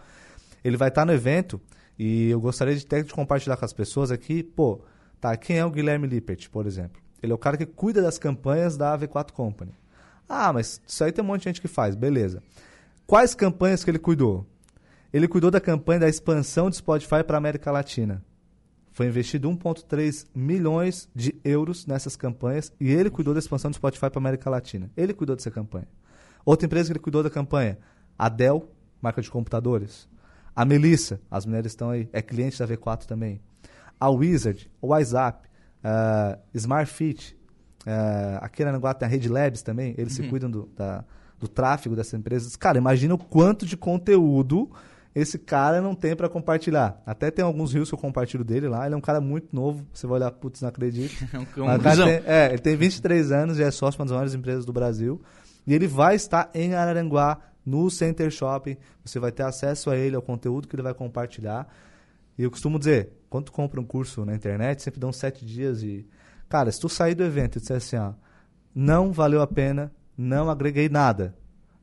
[0.65, 1.61] Ele vai estar no evento
[1.99, 4.81] e eu gostaria de até de compartilhar com as pessoas aqui, pô,
[5.21, 7.01] tá, quem é o Guilherme Lippert, por exemplo?
[7.23, 9.73] Ele é o cara que cuida das campanhas da V4 Company.
[10.29, 12.43] Ah, mas isso aí tem um monte de gente que faz, beleza.
[13.07, 14.47] Quais campanhas que ele cuidou?
[15.13, 18.25] Ele cuidou da campanha da expansão de Spotify para América Latina.
[18.93, 24.11] Foi investido 1,3 milhões de euros nessas campanhas e ele cuidou da expansão do Spotify
[24.11, 24.91] para a América Latina.
[24.97, 25.89] Ele cuidou dessa campanha.
[26.45, 27.79] Outra empresa que ele cuidou da campanha,
[28.19, 28.69] a Dell,
[29.01, 30.09] marca de computadores.
[30.55, 33.41] A Melissa, as mulheres estão aí, é cliente da V4 também.
[33.99, 35.49] A Wizard, o WhatsApp,
[35.83, 37.35] a Smartfit,
[37.87, 41.05] uh, aqui na Aranguá tem a Rede Labs também, eles se cuidam do, da-
[41.39, 42.55] do tráfego dessas empresas.
[42.57, 44.71] Cara, imagina o quanto de conteúdo
[45.15, 47.03] esse cara não tem para compartilhar.
[47.05, 48.87] Até tem alguns rios que eu compartilho dele lá.
[48.87, 49.87] Ele é um cara muito novo.
[49.93, 51.15] Você vai olhar, putz, não acredito.
[51.33, 54.13] É um, Mas tem- é, ele tem 23 anos e é sócio de uma das
[54.13, 55.21] maiores empresas do Brasil.
[55.67, 58.77] E ele vai estar em Araranguá, no Center Shopping.
[59.05, 61.69] Você vai ter acesso a ele, ao conteúdo que ele vai compartilhar.
[62.39, 65.83] E eu costumo dizer, quando tu compra um curso na internet, sempre dão sete dias
[65.83, 66.07] e...
[66.49, 68.13] Cara, se tu sair do evento e disser assim, ó,
[68.75, 71.35] não valeu a pena, não agreguei nada.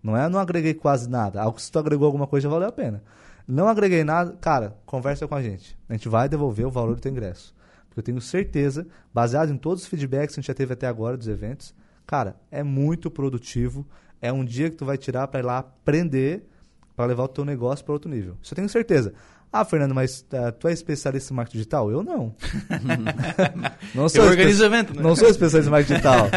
[0.02, 1.42] Não é não agreguei quase nada.
[1.42, 3.04] Algo se tu agregou alguma coisa já valeu a pena.
[3.48, 5.78] Não agreguei nada, cara, conversa com a gente.
[5.90, 7.54] A gente vai devolver o valor do teu ingresso.
[7.88, 10.88] Porque eu tenho certeza, baseado em todos os feedbacks que a gente já teve até
[10.88, 11.74] agora dos eventos,
[12.06, 13.86] cara, é muito produtivo.
[14.22, 16.48] É um dia que tu vai tirar para ir lá aprender
[16.96, 18.38] para levar o teu negócio para outro nível.
[18.44, 19.14] Isso eu tenho certeza.
[19.52, 21.90] Ah, Fernando, mas ah, tu é especialista em marketing digital?
[21.90, 22.36] Eu não.
[23.96, 25.02] não Eu espe- organizo evento, né?
[25.02, 26.28] Não sou especialista em marketing digital.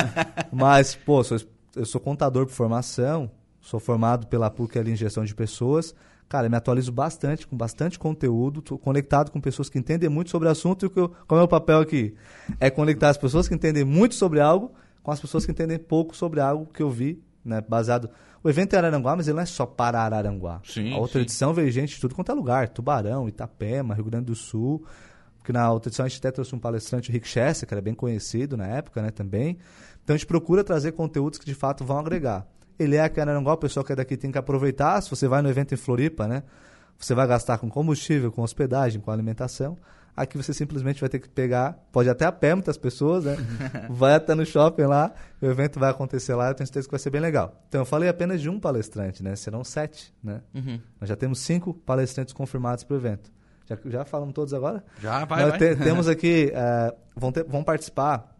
[0.50, 1.38] mas, pô, sou
[1.76, 3.30] eu sou contador por formação,
[3.62, 5.94] sou formado pela PUC ali em gestão de pessoas.
[6.28, 10.30] Cara, eu me atualizo bastante, com bastante conteúdo, estou conectado com pessoas que entendem muito
[10.30, 12.14] sobre o assunto e que eu, qual é o meu papel aqui?
[12.58, 14.72] É conectar as pessoas que entendem muito sobre algo
[15.02, 18.10] com as pessoas que entendem pouco sobre algo que eu vi, né, baseado...
[18.44, 20.60] O evento é Araranguá, mas ele não é só para Araranguá.
[20.64, 21.24] Sim, a outra sim.
[21.24, 24.84] edição veio gente de tudo quanto é lugar, Tubarão, Itapema, Rio Grande do Sul,
[25.38, 27.80] porque na outra edição a gente até trouxe um palestrante, o Rick Chester, que era
[27.80, 29.58] bem conhecido na época, né, também.
[30.02, 32.46] Então a gente procura trazer conteúdos que de fato vão agregar.
[32.82, 35.00] Ele é Araranguá, o pessoal que é daqui tem que aproveitar.
[35.00, 36.42] Se você vai no evento em Floripa, né,
[36.98, 39.76] você vai gastar com combustível, com hospedagem, com alimentação.
[40.14, 43.34] Aqui você simplesmente vai ter que pegar, pode até a pé muitas pessoas, né?
[43.88, 46.98] vai até no shopping lá, o evento vai acontecer lá, eu tenho certeza que vai
[47.00, 47.62] ser bem legal.
[47.66, 49.34] Então eu falei apenas de um palestrante, né?
[49.36, 50.42] Serão sete, né?
[50.54, 50.78] Uhum.
[51.00, 53.32] Nós já temos cinco palestrantes confirmados para o evento.
[53.66, 54.84] Já, já falamos todos agora?
[55.00, 55.58] Já vai, Nós vai.
[55.58, 58.36] te- temos aqui, eh, vão, ter- vão participar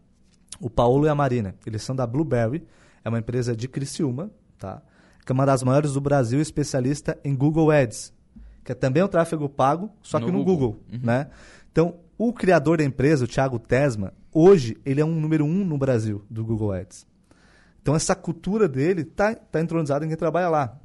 [0.61, 1.55] o Paulo e a Marina.
[1.65, 2.67] Eles são da Blueberry,
[3.05, 4.83] é uma empresa de Criciúma, tá?
[5.25, 8.13] que é uma das maiores do Brasil, especialista em Google Ads,
[8.65, 10.73] que é também um tráfego pago, só que No no Google.
[10.73, 11.29] Google, né?
[11.71, 15.79] Então, o criador da empresa, o Thiago Tesma, hoje ele é um número um no
[15.79, 17.07] Brasil do Google Ads.
[17.81, 20.79] Então, essa cultura dele tá, tá entronizada em quem trabalha lá.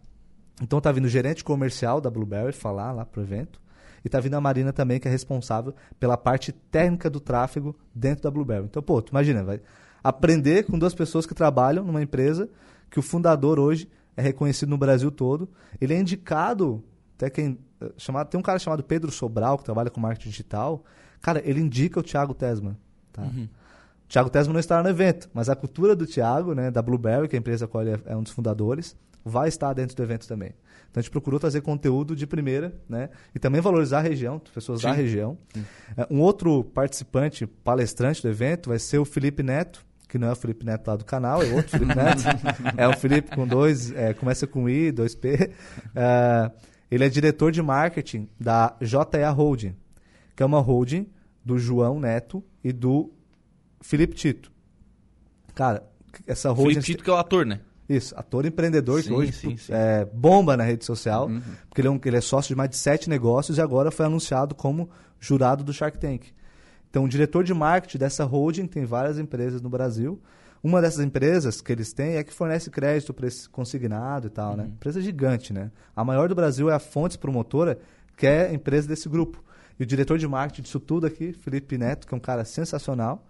[0.61, 3.61] Então, tá vindo o gerente comercial da Blueberry falar lá pro evento.
[4.03, 8.23] E tá vindo a Marina também, que é responsável pela parte técnica do tráfego dentro
[8.23, 8.65] da Blueberry.
[8.65, 9.59] Então, pô, tu imagina, vai
[10.03, 12.49] aprender com duas pessoas que trabalham numa empresa
[12.89, 15.49] que o fundador hoje é reconhecido no Brasil todo.
[15.79, 16.83] Ele é indicado,
[17.15, 17.57] até quem.
[17.81, 20.83] eh, Chamado, tem um cara chamado Pedro Sobral, que trabalha com marketing digital.
[21.21, 22.75] Cara, ele indica o Thiago Tesman.
[23.11, 23.23] Tá?
[23.23, 27.27] O Thiago Tesman não estará no evento, mas a cultura do Thiago, né, da Blueberry,
[27.27, 29.95] que é a empresa a qual ele é- é um dos fundadores, vai estar dentro
[29.95, 30.53] do evento também.
[30.89, 33.09] Então a gente procurou trazer conteúdo de primeira, né?
[33.35, 35.01] E também valorizar a região, pessoas da Sim.
[35.01, 35.37] região.
[35.97, 40.31] É, Um outro participante, palestrante do evento, vai ser o Felipe Neto, que não é
[40.31, 42.23] o Felipe Neto lá do canal, é outro Felipe Neto.
[42.77, 45.51] é o Felipe com dois, é, começa com I, dois P.
[45.95, 46.51] É,
[46.89, 49.75] ele é diretor de marketing da JA Holding,
[50.35, 51.07] que é uma holding
[51.43, 53.11] do João Neto e do
[53.81, 54.51] Felipe Tito.
[55.53, 55.83] Cara,
[56.25, 56.73] essa holding.
[56.75, 57.59] Felipe Tito, que é o ator, né?
[57.89, 59.71] Isso, ator empreendedor que Sim, hoje sim, sim.
[59.73, 61.41] É, bomba na rede social, Uhum.
[61.69, 64.05] porque ele é, um- ele é sócio de mais de sete negócios e agora foi
[64.05, 64.89] anunciado como
[65.21, 66.25] jurado do Shark Tank.
[66.89, 70.21] Então, o diretor de marketing dessa holding tem várias empresas no Brasil.
[70.63, 74.51] Uma dessas empresas que eles têm é que fornece crédito para esse consignado e tal,
[74.51, 74.57] Uhum.
[74.57, 74.65] né?
[74.65, 75.71] Empresa gigante, né?
[75.95, 77.77] A maior do Brasil é a Fontes Promotora,
[78.15, 79.43] que é a empresa desse grupo.
[79.79, 83.27] E o diretor de marketing disso tudo aqui, Felipe Neto, que é um cara sensacional,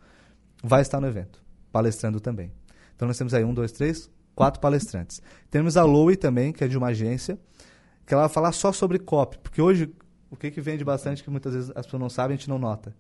[0.63, 2.52] vai estar no evento, palestrando também.
[2.96, 5.22] Então nós temos aí um, dois, três, quatro palestrantes.
[5.52, 7.38] Temos a Lowe também, que é de uma agência,
[8.06, 9.93] que ela vai falar só sobre copy, porque hoje
[10.32, 12.58] o que, que vende bastante que muitas vezes as pessoas não sabem, a gente não
[12.58, 12.96] nota,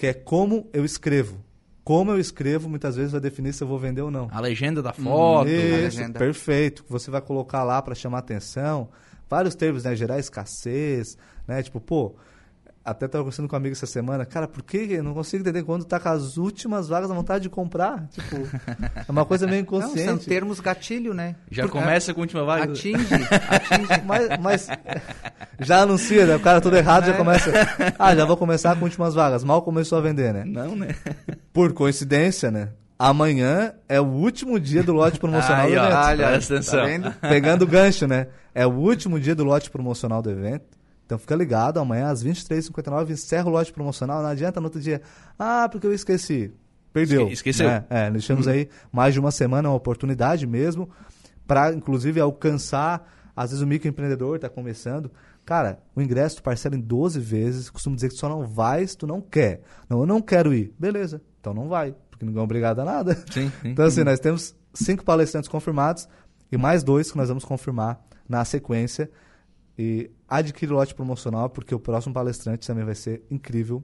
[0.00, 1.44] que é como eu escrevo.
[1.84, 4.30] Como eu escrevo muitas vezes vai definir se eu vou vender ou não.
[4.32, 5.46] A legenda da foto.
[5.46, 5.60] Isso.
[5.60, 6.18] Isso, legenda.
[6.18, 6.82] perfeito.
[6.88, 8.88] Você vai colocar lá para chamar atenção.
[9.28, 9.94] Vários termos, né?
[9.94, 11.62] Gerar escassez, né?
[11.62, 12.14] Tipo, pô,
[12.84, 14.24] até estava conversando com um amigo essa semana.
[14.24, 17.42] Cara, por que eu não consigo entender quando tá com as últimas vagas da vontade
[17.42, 18.06] de comprar?
[18.08, 18.36] Tipo,
[19.06, 20.26] é uma coisa meio Não, são inconsciente.
[20.26, 21.36] termos gatilho, né?
[21.50, 22.64] Já Porque começa com a última vaga.
[22.72, 23.14] Atinge,
[23.48, 24.02] atinge.
[24.06, 24.68] mas, mas
[25.60, 26.36] já anuncia, né?
[26.36, 27.52] O cara todo errado já começa.
[27.98, 29.44] Ah, já vou começar com últimas vagas.
[29.44, 30.44] Mal começou a vender, né?
[30.46, 30.94] Não, né?
[31.52, 32.70] Por coincidência, né?
[32.98, 35.96] Amanhã é o último dia do lote promocional Aí, do evento.
[35.96, 36.80] Olha, Presta atenção.
[36.80, 37.12] Tá vendo?
[37.20, 38.26] Pegando o gancho, né?
[38.54, 40.79] É o último dia do lote promocional do evento.
[41.10, 44.22] Então fica ligado, amanhã às 23h59 encerra o lote promocional.
[44.22, 45.02] Não adianta no outro dia.
[45.36, 46.52] Ah, porque eu esqueci.
[46.92, 47.22] Perdeu.
[47.22, 47.66] Esque- esqueceu.
[47.66, 47.84] né?
[47.90, 50.88] É, deixamos aí mais de uma semana, uma oportunidade mesmo,
[51.48, 53.10] para inclusive alcançar.
[53.34, 55.10] Às vezes o microempreendedor está começando.
[55.44, 57.70] Cara, o ingresso tu parcela em 12 vezes.
[57.70, 59.62] Costumo dizer que tu só não vai se tu não quer.
[59.88, 60.72] Não, eu não quero ir.
[60.78, 63.16] Beleza, então não vai, porque ninguém é obrigado a nada.
[63.32, 63.68] Sim, sim.
[63.70, 66.08] Então, assim, nós temos cinco palestrantes confirmados
[66.52, 69.10] e mais dois que nós vamos confirmar na sequência.
[69.82, 73.82] E adquire o lote promocional, porque o próximo palestrante também vai ser incrível.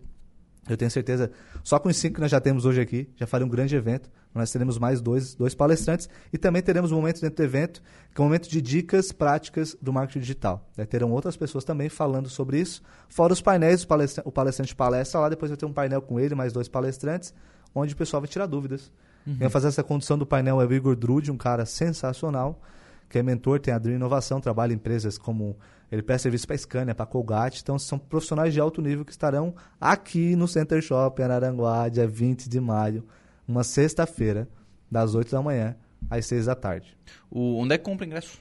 [0.69, 1.31] Eu tenho certeza,
[1.63, 4.11] só com os cinco que nós já temos hoje aqui, já faria um grande evento.
[4.35, 7.83] Nós teremos mais dois, dois palestrantes e também teremos um momento dentro do evento,
[8.15, 10.69] que é um momento de dicas práticas do marketing digital.
[10.91, 15.21] Terão outras pessoas também falando sobre isso, fora os painéis, o palestra- o palestrante palestra
[15.21, 17.33] lá, depois vai ter um painel com ele, mais dois palestrantes,
[17.75, 18.93] onde o pessoal vai tirar dúvidas.
[19.25, 22.61] Quem vai fazer essa condução do painel é o Igor Drude, um cara sensacional,
[23.09, 25.57] que é mentor, tem a Dream Inovação, trabalha em empresas como.
[25.91, 29.55] Ele presta serviço para Scania, para Colgate, então são profissionais de alto nível que estarão
[29.81, 33.05] aqui no Center Shopping Araranguá, dia 20 de maio,
[33.47, 34.49] uma sexta-feira,
[34.91, 35.77] das 8 da manhã
[36.11, 36.97] às 6 da tarde.
[37.31, 38.39] O, onde é que compra ingresso?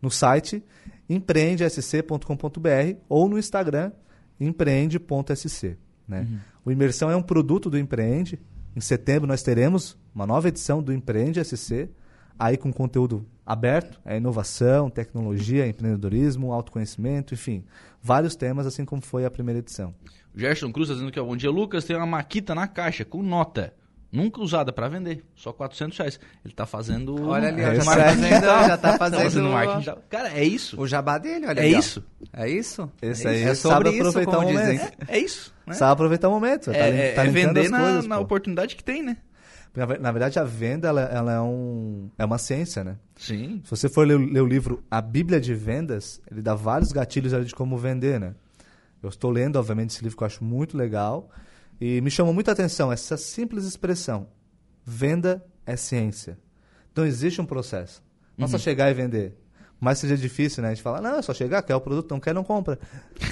[0.00, 0.64] No site
[1.08, 3.92] empreendesc.com.br ou no Instagram
[4.40, 5.76] empreende.sc.
[6.08, 6.26] Né?
[6.64, 8.40] O Imersão é um produto do Empreende.
[8.74, 11.88] Em setembro nós teremos uma nova edição do Empreende SC.
[12.38, 17.64] Aí com conteúdo aberto, é inovação, tecnologia, empreendedorismo, autoconhecimento, enfim,
[18.00, 19.94] vários temas, assim como foi a primeira edição.
[20.34, 21.84] O Gerson Cruz tá dizendo que ó, bom dia, Lucas.
[21.84, 23.74] Tem uma maquita na caixa com nota.
[24.10, 26.20] Nunca usada para vender, só 400 reais.
[26.44, 27.18] Ele tá fazendo.
[27.28, 28.08] Olha ali, É, já, isso tá é.
[28.10, 29.84] fazendo, já tá Tá fazendo, fazendo marketing.
[29.86, 30.78] da- Cara, é isso.
[30.80, 31.78] o jabá dele, olha É ali, ó.
[31.78, 32.04] isso.
[32.30, 32.90] É isso?
[33.00, 34.92] Esse é, aí é sabe sobre isso, aproveitar o momento.
[35.08, 35.54] É isso.
[35.66, 35.74] Né?
[35.74, 38.18] Sabe aproveitar o momento, tá, É, é- tá é linkando vender as na, coisas, na
[38.18, 39.16] oportunidade que tem, né?
[39.74, 42.96] Na, ver- na verdade, a venda ela, ela é, um, é uma ciência, né?
[43.16, 43.60] Sim.
[43.64, 46.92] Se você for ler, o- ler o livro A Bíblia de Vendas, ele dá vários
[46.92, 48.34] gatilhos ali de como vender, né?
[49.02, 51.30] Eu estou lendo, obviamente, esse livro que eu acho muito legal
[51.80, 54.28] e me chamou muita atenção essa simples expressão:
[54.84, 56.38] venda é ciência.
[56.92, 58.02] Então existe um processo.
[58.36, 59.38] Não é só chegar e vender.
[59.80, 60.68] Mas seja difícil, né?
[60.68, 62.78] A gente fala, não, é só chegar, quer o produto, não quer, não compra.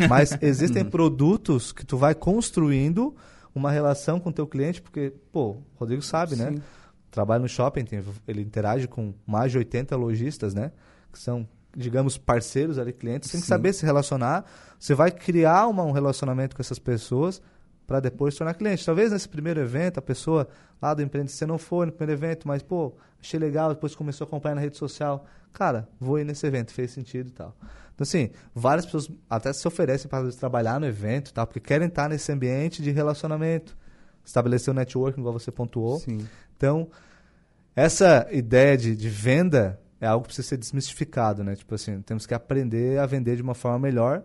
[0.09, 3.15] Mas existem produtos que tu vai construindo
[3.55, 6.51] uma relação com o teu cliente, porque, pô, o Rodrigo sabe, né?
[6.53, 6.63] Sim.
[7.11, 10.71] Trabalha no shopping, tem- ele interage com mais de 80 lojistas, né?
[11.13, 13.31] Que são, digamos, parceiros ali, clientes.
[13.31, 13.49] Tem que Sim.
[13.49, 14.45] saber se relacionar.
[14.79, 17.43] Você vai criar uma- um relacionamento com essas pessoas
[17.87, 18.87] para depois se tornar cliente.
[18.87, 20.47] Talvez nesse primeiro evento, a pessoa
[20.81, 24.25] lá do empreendimento, você não foi no primeiro evento, mas, pô, achei legal, depois começou
[24.25, 25.27] a acompanhar na rede social.
[25.53, 27.57] Cara, vou ir nesse evento, fez sentido e tal.
[28.01, 32.09] Então, assim, várias pessoas até se oferecem para trabalhar no evento tal, porque querem estar
[32.09, 33.77] nesse ambiente de relacionamento.
[34.25, 35.99] Estabelecer o networking, igual você pontuou.
[35.99, 36.27] Sim.
[36.57, 36.89] Então,
[37.77, 41.55] essa ideia de, de venda é algo que precisa ser desmistificado, né?
[41.55, 44.25] Tipo assim, temos que aprender a vender de uma forma melhor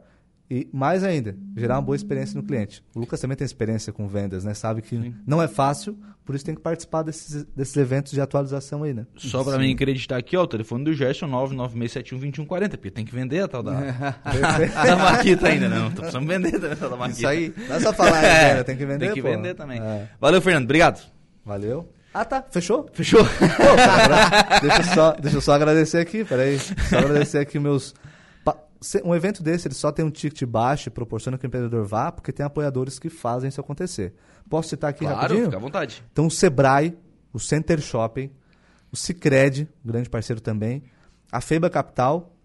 [0.49, 2.83] e, mais ainda, gerar uma boa experiência no cliente.
[2.95, 4.53] O Lucas também tem experiência com vendas, né?
[4.53, 8.83] Sabe que não é fácil, por isso tem que participar desses, desses eventos de atualização
[8.83, 9.05] aí, né?
[9.15, 13.41] Só pra mim acreditar aqui, ó, o telefone do Gerson 996712140, porque tem que vender
[13.43, 13.73] a tal da,
[14.85, 15.77] da maquita ainda, né?
[15.79, 17.17] Não, tô precisando vender também a tal da maquita.
[17.19, 17.53] Isso aí.
[17.67, 18.63] Não é só falar, É, né?
[18.63, 19.29] tem que vender, Tem que pô.
[19.29, 19.79] vender também.
[19.81, 20.07] É.
[20.19, 20.63] Valeu, Fernando.
[20.65, 21.01] Obrigado.
[21.45, 21.89] Valeu.
[22.13, 22.45] Ah, tá.
[22.49, 22.89] Fechou?
[22.93, 23.25] Fechou?
[23.25, 26.57] Pô, cara, deixa, eu só, deixa eu só agradecer aqui, peraí.
[26.59, 27.93] Só agradecer aqui meus.
[29.03, 32.11] Um evento desse, ele só tem um ticket baixo e proporciona que o empreendedor vá,
[32.11, 34.13] porque tem apoiadores que fazem isso acontecer.
[34.49, 35.45] Posso citar aqui claro, rapidinho?
[35.45, 36.03] fica à vontade.
[36.11, 36.97] Então, o Sebrae,
[37.33, 38.29] o Center Shopping,
[38.91, 40.83] o Cicred, grande parceiro também,
[41.31, 42.35] a Feiba Capital,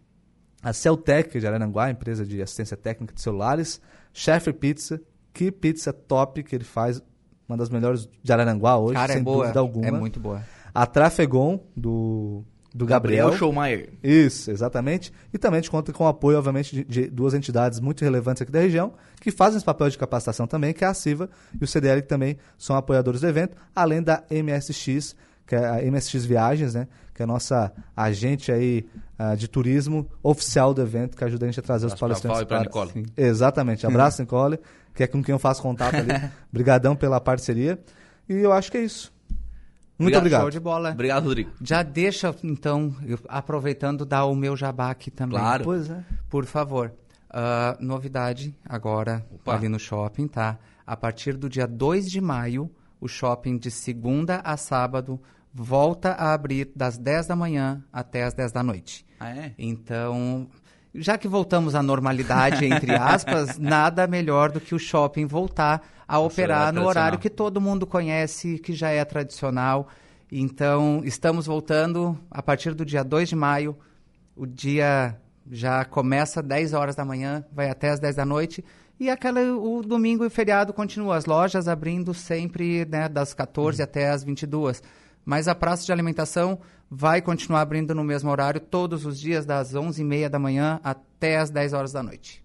[0.62, 3.80] a Celtec de Araranguá, empresa de assistência técnica de celulares,
[4.12, 5.00] Chef Pizza,
[5.32, 7.02] que pizza top que ele faz,
[7.48, 9.44] uma das melhores de Araranguá hoje, Cara, sem é boa.
[9.44, 9.86] dúvida alguma.
[9.86, 10.42] É muito boa.
[10.74, 13.24] A Trafegon, do, do Gabriel.
[13.24, 13.88] Gabriel Showmaier.
[14.02, 15.12] Isso, exatamente.
[15.32, 18.42] E também a gente conta com o apoio, obviamente, de, de duas entidades muito relevantes
[18.42, 21.28] aqui da região, que fazem esse papel de capacitação também, que é a CIVA
[21.60, 25.90] e o CDL, que também são apoiadores do evento, além da MSX, que é a
[25.90, 26.86] MSX Viagens, né?
[27.12, 28.86] Que é a nossa agente aí
[29.18, 32.46] ah, de turismo oficial do evento, que ajuda a gente a trazer os palestrantes e
[32.46, 32.92] pra Nicole.
[32.92, 33.04] Sim.
[33.16, 33.84] Exatamente.
[33.86, 34.58] Abraço, Nicole,
[34.94, 36.12] que é com quem eu faço contato ali.
[36.50, 37.78] Obrigadão pela parceria.
[38.28, 39.12] E eu acho que é isso.
[40.00, 40.40] Muito obrigado.
[40.42, 40.90] Show de bola.
[40.90, 41.50] Obrigado, Rodrigo.
[41.62, 45.38] Já deixa, então, eu- aproveitando, dar o meu jabá aqui também.
[45.38, 45.64] Claro.
[45.64, 46.02] Pois é.
[46.28, 46.92] Por favor.
[47.32, 49.54] Ah, novidade agora Opa.
[49.54, 50.58] ali no shopping, tá?
[50.84, 52.68] A partir do dia 2 de maio,
[53.00, 55.20] o shopping de segunda a sábado
[55.54, 59.06] volta a abrir das 10 da manhã até as 10 da noite.
[59.20, 59.52] Ah, é?
[59.58, 60.48] Então,
[60.94, 66.18] já que voltamos à normalidade, entre aspas, nada melhor do que o shopping voltar a
[66.18, 69.88] operar horário no horário que todo mundo conhece, que já é tradicional.
[70.30, 73.76] Então, estamos voltando a partir do dia 2 de maio.
[74.34, 75.16] O dia
[75.50, 78.64] já começa às 10 horas da manhã, vai até às 10 da noite.
[78.98, 81.16] E aquela, o domingo e o feriado continua.
[81.16, 84.82] As lojas abrindo sempre né, das 14 até as 22.
[85.24, 86.58] Mas a praça de alimentação
[86.90, 91.48] vai continuar abrindo no mesmo horário todos os dias, das 11h30 da manhã até as
[91.48, 92.44] 10 horas da noite.